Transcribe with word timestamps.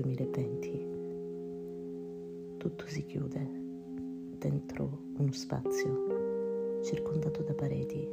2020. 0.00 0.86
Tutto 2.56 2.86
si 2.86 3.04
chiude 3.04 3.44
dentro 4.38 4.98
uno 5.16 5.32
spazio 5.32 6.82
circondato 6.84 7.42
da 7.42 7.52
pareti 7.54 8.08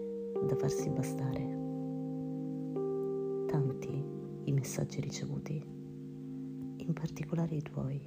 da 0.48 0.56
farsi 0.56 0.90
bastare. 0.90 1.44
Tanti 3.45 4.04
i 4.45 4.52
messaggi 4.52 5.00
ricevuti, 5.00 5.63
in 6.77 6.94
particolare 6.94 7.54
i 7.54 7.62
tuoi. 7.62 8.02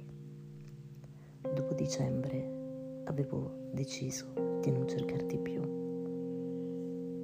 Dopo 1.41 1.73
dicembre 1.73 3.03
avevo 3.05 3.69
deciso 3.71 4.59
di 4.61 4.71
non 4.71 4.89
cercarti 4.89 5.37
più. 5.37 5.61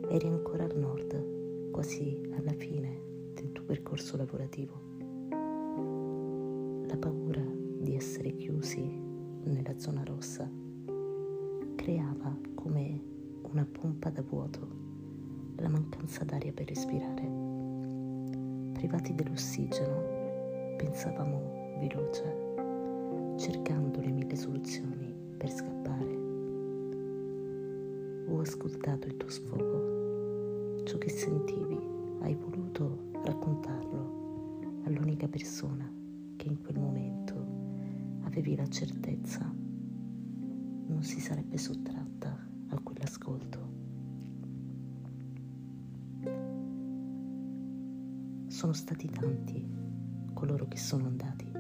Eri 0.10 0.28
ancora 0.28 0.64
al 0.64 0.78
nord, 0.78 1.72
quasi 1.72 2.18
alla 2.38 2.54
fine 2.54 3.34
del 3.34 3.52
tuo 3.52 3.66
percorso 3.66 4.16
lavorativo 4.16 4.85
la 6.86 6.98
paura 6.98 7.42
di 7.80 7.96
essere 7.96 8.36
chiusi 8.36 8.84
nella 9.44 9.78
zona 9.78 10.04
rossa 10.04 10.50
creava 11.76 12.36
come 12.54 13.02
una 13.42 13.66
pompa 13.66 14.10
da 14.10 14.22
vuoto 14.22 14.68
la 15.58 15.70
mancanza 15.70 16.24
d'aria 16.24 16.52
per 16.52 16.68
respirare. 16.68 17.24
Privati 18.74 19.16
dell'ossigeno, 19.16 20.76
pensavamo 20.78 21.78
veloce, 21.80 23.38
cercando 23.38 24.02
le 24.02 24.12
mille 24.12 24.36
soluzioni 24.36 25.14
per 25.38 25.50
scappare. 25.50 26.18
Ho 28.28 28.40
ascoltato 28.40 29.08
il 29.08 29.18
tuo 29.18 29.30
sfogo, 29.30 30.84
ciò 30.84 30.98
che 30.98 31.10
sentivi, 31.10 31.80
hai 32.22 32.36
voluto 32.36 33.12
raccontarlo 33.24 34.82
all'unica 34.84 35.28
persona 35.28 36.04
che 36.46 36.52
in 36.52 36.62
quel 36.62 36.78
momento 36.80 37.34
avevi 38.22 38.56
la 38.56 38.68
certezza 38.68 39.52
non 40.88 41.02
si 41.02 41.20
sarebbe 41.20 41.58
sottratta 41.58 42.38
a 42.68 42.80
quell'ascolto. 42.80 43.74
Sono 48.46 48.74
stati 48.74 49.10
tanti 49.10 49.68
coloro 50.34 50.68
che 50.68 50.78
sono 50.78 51.08
andati. 51.08 51.52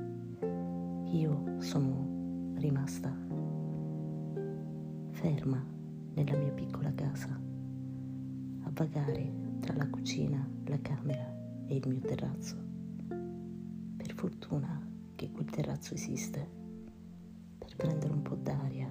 Io 1.17 1.59
sono 1.61 2.53
rimasta 2.57 3.11
ferma 5.09 5.65
nella 6.13 6.37
mia 6.37 6.51
piccola 6.51 6.93
casa, 6.93 7.29
a 8.61 8.71
vagare 8.71 9.33
tra 9.61 9.73
la 9.73 9.89
cucina, 9.89 10.47
la 10.65 10.79
camera 10.79 11.65
e 11.65 11.75
il 11.75 11.87
mio 11.87 12.01
terrazzo 12.01 12.64
fortuna 14.25 14.81
che 15.13 15.29
quel 15.29 15.45
terrazzo 15.45 15.93
esiste 15.93 16.49
per 17.59 17.75
prendere 17.75 18.11
un 18.11 18.23
po' 18.23 18.33
d'aria, 18.33 18.89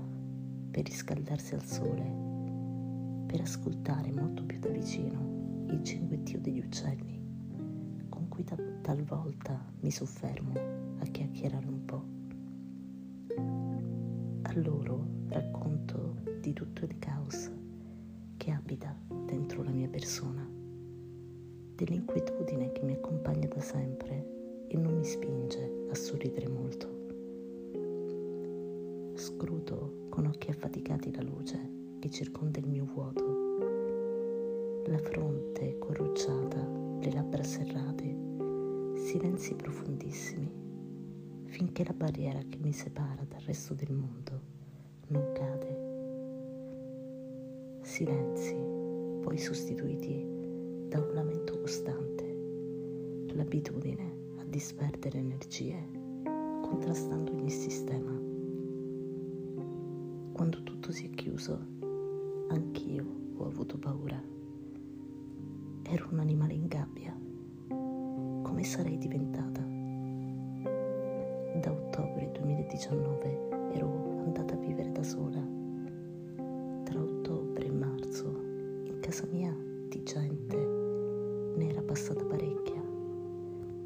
per 0.70 0.84
riscaldarsi 0.84 1.54
al 1.54 1.64
sole, 1.64 3.24
per 3.26 3.40
ascoltare 3.40 4.12
molto 4.12 4.44
più 4.44 4.60
da 4.60 4.68
vicino 4.68 5.66
il 5.70 5.82
cinguettio 5.82 6.38
degli 6.38 6.60
uccelli, 6.60 7.20
con 8.08 8.28
cui 8.28 8.44
ta- 8.44 8.56
talvolta 8.80 9.60
mi 9.80 9.90
soffermo 9.90 10.52
a 10.98 11.04
chiacchierare 11.04 11.66
un 11.66 11.84
po'. 11.84 12.04
A 14.42 14.52
loro 14.60 15.04
racconto 15.30 16.14
di 16.40 16.52
tutto 16.52 16.84
il 16.84 16.96
caos 17.00 17.50
che 18.36 18.52
abita 18.52 18.96
dentro 19.26 19.64
la 19.64 19.72
mia 19.72 19.88
persona, 19.88 20.48
dell'inquietudine 21.74 22.70
che 22.70 22.82
mi 22.84 22.92
accompagna 22.92 23.48
da 23.48 23.60
sempre 23.60 24.33
e 24.74 24.76
non 24.76 24.96
mi 24.96 25.04
spinge 25.04 25.86
a 25.88 25.94
sorridere 25.94 26.48
molto. 26.48 26.88
Scruto 29.14 30.06
con 30.08 30.26
occhi 30.26 30.50
affaticati 30.50 31.14
la 31.14 31.22
luce 31.22 31.70
che 32.00 32.10
circonda 32.10 32.58
il 32.58 32.66
mio 32.66 32.84
vuoto, 32.84 33.22
la 34.86 34.98
fronte 34.98 35.78
corrucciata, 35.78 36.58
le 37.00 37.12
labbra 37.12 37.44
serrate, 37.44 38.16
silenzi 38.96 39.54
profondissimi, 39.54 40.50
finché 41.44 41.84
la 41.84 41.94
barriera 41.94 42.40
che 42.48 42.58
mi 42.58 42.72
separa 42.72 43.24
dal 43.28 43.42
resto 43.42 43.74
del 43.74 43.92
mondo 43.92 44.40
non 45.06 45.30
cade. 45.34 45.82
Silenzi 47.80 48.56
poi 49.20 49.38
sostituiti 49.38 50.26
da 50.88 50.98
un 50.98 51.14
lamento 51.14 51.60
costante, 51.60 52.24
l'abitudine 53.34 54.13
disperdere 54.54 55.18
energie 55.18 55.84
contrastando 56.62 57.32
ogni 57.32 57.50
sistema. 57.50 58.12
Quando 60.32 60.62
tutto 60.62 60.92
si 60.92 61.06
è 61.06 61.10
chiuso, 61.10 61.58
anch'io 62.50 63.04
ho 63.36 63.46
avuto 63.46 63.76
paura. 63.78 64.22
Ero 65.82 66.08
un 66.12 66.20
animale 66.20 66.52
in 66.52 66.68
gabbia. 66.68 67.18
Come 67.66 68.62
sarei 68.62 68.96
diventata? 68.96 69.60
Da 71.60 71.72
ottobre 71.72 72.30
2019 72.30 73.72
ero 73.72 74.20
andata 74.24 74.54
a 74.54 74.58
vivere 74.58 74.92
da 74.92 75.02
sola. 75.02 75.44
Tra 76.84 77.00
ottobre 77.00 77.66
e 77.66 77.72
marzo 77.72 78.26
in 78.84 78.98
casa 79.00 79.26
mia 79.32 79.52
di 79.88 80.00
gente 80.04 80.56
ne 81.56 81.68
era 81.68 81.82
passata 81.82 82.24
parecchia 82.24 82.73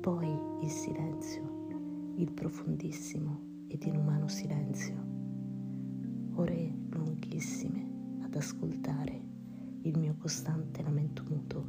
poi 0.08 0.40
il 0.62 0.70
silenzio, 0.70 2.14
il 2.14 2.32
profondissimo 2.32 3.66
ed 3.68 3.82
inumano 3.82 4.26
silenzio. 4.26 4.96
Ore 6.36 6.72
lunghissime 6.88 8.22
ad 8.22 8.34
ascoltare 8.34 9.20
il 9.82 9.98
mio 9.98 10.16
costante 10.16 10.80
lamento 10.82 11.24
muto, 11.28 11.68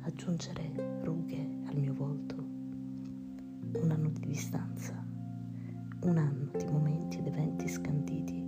aggiungere 0.00 1.02
rughe 1.02 1.58
al 1.66 1.76
mio 1.76 1.92
volto. 1.92 2.36
Un 2.36 3.90
anno 3.90 4.08
di 4.08 4.28
distanza, 4.28 5.06
un 6.04 6.16
anno 6.16 6.52
di 6.56 6.64
momenti 6.64 7.18
ed 7.18 7.26
eventi 7.26 7.68
scanditi 7.68 8.42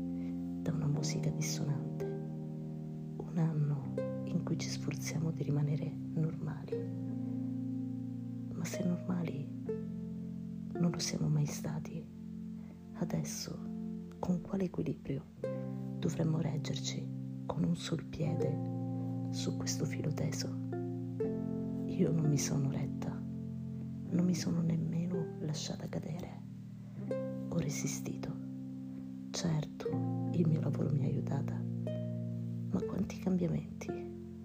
da 0.63 0.73
una 0.73 0.87
musica 0.87 1.29
dissonante, 1.29 2.07
un 2.07 3.37
anno 3.37 3.93
in 4.25 4.43
cui 4.43 4.59
ci 4.59 4.71
sforziamo 4.71 5.31
di 5.31 5.43
rimanere 5.43 5.95
normali 6.15 7.05
ma 8.65 8.71
se 8.71 8.83
normali 8.83 9.47
non 10.73 10.91
lo 10.91 10.99
siamo 10.99 11.29
mai 11.29 11.45
stati. 11.45 12.03
Adesso, 12.95 13.59
con 14.19 14.41
quale 14.41 14.65
equilibrio 14.65 15.23
dovremmo 15.99 16.41
reggerci 16.41 17.07
con 17.45 17.63
un 17.65 17.77
sol 17.77 18.03
piede 18.07 19.29
su 19.33 19.59
questo 19.59 19.85
filo 19.85 20.15
teso? 20.15 20.49
Io 21.85 22.11
non 22.11 22.25
mi 22.27 22.39
sono 22.39 22.71
retta, 22.71 23.11
non 23.11 24.25
mi 24.25 24.35
sono 24.35 24.63
nemmeno 24.63 25.37
lasciata 25.41 25.87
cadere. 25.87 26.43
Ho 27.51 27.59
resistito. 27.59 28.35
Certo, 29.29 29.89
il 30.33 30.49
mio 30.49 30.63
lavoro 30.63 30.91
mi 30.91 31.05
ha 31.05 31.09
aiutata, 31.09 31.53
ma 31.53 32.81
quanti 32.81 33.19
cambiamenti 33.19 33.91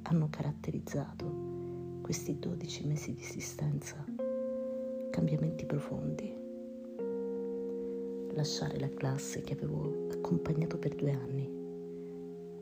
hanno 0.02 0.28
caratterizzato 0.29 1.50
questi 2.09 2.40
12 2.40 2.88
mesi 2.88 3.13
di 3.13 3.22
esistenza, 3.22 4.03
cambiamenti 5.09 5.66
profondi. 5.66 6.36
Lasciare 8.34 8.80
la 8.80 8.90
classe 8.90 9.42
che 9.42 9.53
avevo 9.53 10.08
accompagnato 10.12 10.78
per 10.78 10.96
due 10.96 11.12
anni, 11.12 11.50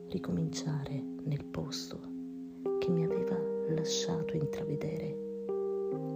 ricominciare 0.08 1.02
nel 1.24 1.44
posto 1.44 2.00
che 2.78 2.90
mi 2.90 3.04
aveva 3.04 3.38
lasciato 3.68 4.34
intravedere 4.34 5.16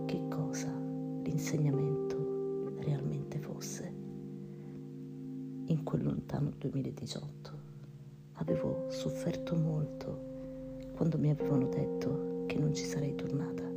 che 0.06 0.20
cosa 0.29 0.73
l'insegnamento 1.23 2.73
realmente 2.78 3.38
fosse. 3.38 3.93
In 5.67 5.82
quel 5.85 6.02
lontano 6.02 6.52
2018 6.56 7.61
avevo 8.35 8.87
sofferto 8.88 9.55
molto 9.55 10.31
quando 10.94 11.19
mi 11.19 11.31
avevano 11.31 11.69
detto 11.69 12.44
che 12.46 12.58
non 12.58 12.75
ci 12.75 12.85
sarei 12.85 13.14
tornata. 13.14 13.71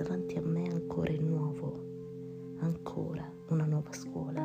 Davanti 0.00 0.38
a 0.38 0.40
me 0.40 0.66
ancora 0.66 1.12
il 1.12 1.22
nuovo, 1.22 2.54
ancora 2.60 3.30
una 3.48 3.66
nuova 3.66 3.92
scuola. 3.92 4.42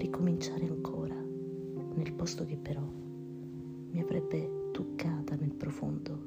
Ricominciare 0.00 0.66
ancora, 0.66 1.14
nel 1.14 2.14
posto 2.14 2.46
che 2.46 2.56
però 2.56 2.80
mi 3.90 4.00
avrebbe 4.00 4.70
toccata 4.72 5.34
nel 5.34 5.52
profondo, 5.52 6.18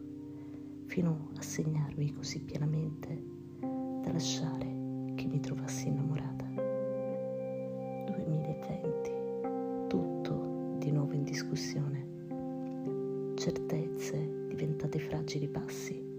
fino 0.86 1.30
a 1.36 1.42
segnarmi 1.42 2.14
così 2.14 2.42
pienamente 2.42 3.20
da 3.60 4.12
lasciare 4.12 4.68
che 5.16 5.26
mi 5.26 5.40
trovassi 5.40 5.88
innamorata. 5.88 6.46
2020, 8.06 9.12
tutto 9.88 10.76
di 10.78 10.92
nuovo 10.92 11.14
in 11.14 11.24
discussione, 11.24 13.34
certezze 13.34 14.46
diventate 14.50 15.00
fragili 15.00 15.48
passi. 15.48 16.10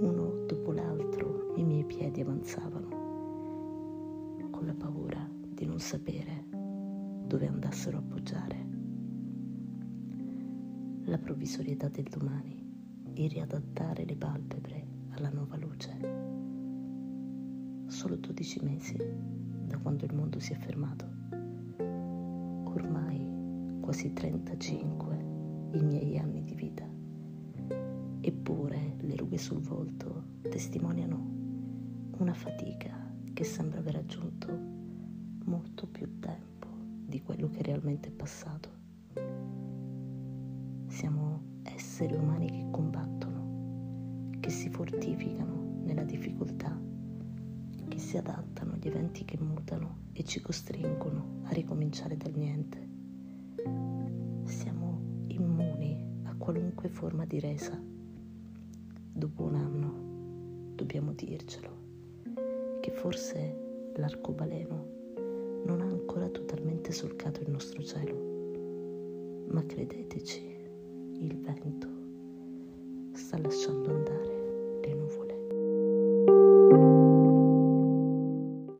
Uno 0.00 0.31
dopo 0.52 0.72
l'altro 0.72 1.54
i 1.56 1.64
miei 1.64 1.82
piedi 1.82 2.20
avanzavano 2.20 3.00
con 4.50 4.66
la 4.66 4.74
paura 4.74 5.26
di 5.48 5.64
non 5.64 5.80
sapere 5.80 6.44
dove 7.26 7.46
andassero 7.46 7.96
a 7.96 8.00
appoggiare. 8.00 8.66
La 11.04 11.16
provvisorietà 11.16 11.88
del 11.88 12.04
domani, 12.04 12.62
il 13.14 13.30
riadattare 13.30 14.04
le 14.04 14.14
palpebre 14.14 14.86
alla 15.12 15.30
nuova 15.30 15.56
luce. 15.56 15.98
Solo 17.86 18.16
12 18.16 18.60
mesi 18.62 18.96
da 19.66 19.78
quando 19.78 20.04
il 20.04 20.14
mondo 20.14 20.38
si 20.38 20.52
è 20.52 20.56
fermato. 20.56 21.06
Ormai 22.64 23.78
quasi 23.80 24.12
35 24.12 25.16
i 25.72 25.82
miei 25.82 26.18
anni 26.18 26.44
di 26.44 26.54
vita. 26.54 26.81
Eppure 28.24 28.98
le 29.00 29.16
rughe 29.16 29.36
sul 29.36 29.58
volto 29.58 30.38
testimoniano 30.42 31.18
una 32.18 32.32
fatica 32.32 33.12
che 33.32 33.42
sembra 33.42 33.80
aver 33.80 33.96
aggiunto 33.96 34.46
molto 35.44 35.88
più 35.88 36.20
tempo 36.20 36.68
di 37.04 37.20
quello 37.20 37.50
che 37.50 37.62
realmente 37.62 38.10
è 38.10 38.12
passato. 38.12 38.70
Siamo 40.86 41.42
esseri 41.64 42.14
umani 42.14 42.48
che 42.48 42.68
combattono, 42.70 44.30
che 44.38 44.50
si 44.50 44.70
fortificano 44.70 45.80
nella 45.82 46.04
difficoltà, 46.04 46.80
che 47.88 47.98
si 47.98 48.16
adattano 48.16 48.74
agli 48.74 48.86
eventi 48.86 49.24
che 49.24 49.36
mutano 49.40 50.02
e 50.12 50.22
ci 50.22 50.40
costringono 50.40 51.40
a 51.42 51.50
ricominciare 51.50 52.16
dal 52.16 52.34
niente. 52.36 52.88
Siamo 54.44 55.24
immuni 55.26 56.20
a 56.22 56.36
qualunque 56.36 56.88
forma 56.88 57.24
di 57.24 57.40
resa. 57.40 57.90
Dopo 59.22 59.44
un 59.44 59.54
anno 59.54 60.74
dobbiamo 60.74 61.12
dircelo 61.12 61.70
che 62.80 62.90
forse 62.90 63.92
l'arcobaleno 63.94 65.62
non 65.64 65.80
ha 65.80 65.84
ancora 65.84 66.28
totalmente 66.28 66.90
solcato 66.90 67.40
il 67.40 67.50
nostro 67.50 67.84
cielo, 67.84 69.44
ma 69.46 69.64
credeteci, 69.64 70.42
il 71.20 71.38
vento 71.38 71.86
sta 73.12 73.38
lasciando 73.38 73.90
andare 73.90 74.80